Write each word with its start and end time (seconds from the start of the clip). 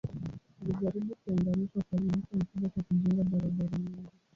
Alijaribu 0.61 1.15
kuunganisha 1.15 1.79
ufalme 1.79 2.11
wake 2.13 2.27
mkubwa 2.35 2.69
kwa 2.69 2.83
kujenga 2.83 3.23
barabara 3.23 3.77
nyingi. 3.77 4.09